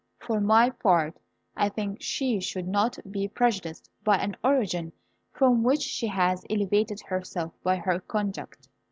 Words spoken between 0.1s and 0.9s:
For my